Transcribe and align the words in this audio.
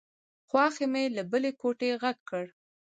خواښې 0.49 0.85
مې 0.93 1.03
له 1.15 1.21
بلې 1.31 1.51
کوټې 1.61 1.89
غږ 2.01 2.17
کړ. 2.29 2.45